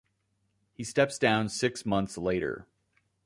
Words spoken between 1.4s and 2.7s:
six months later.